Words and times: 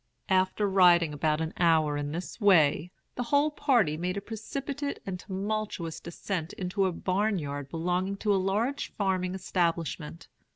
"After 0.29 0.67
riding 0.67 1.13
about 1.13 1.41
an 1.41 1.53
hour 1.59 1.95
in 1.95 2.11
this 2.11 2.41
way, 2.41 2.89
the 3.13 3.21
whole 3.21 3.51
party 3.51 3.97
made 3.97 4.17
a 4.17 4.19
precipitate 4.19 4.99
and 5.05 5.19
tumultuous 5.19 5.99
descent 5.99 6.53
into 6.53 6.85
a 6.87 6.91
barn 6.91 7.37
yard 7.37 7.69
belonging 7.69 8.17
to 8.17 8.33
a 8.33 8.37
large 8.41 8.91
farming 8.95 9.35
establishment. 9.35 10.27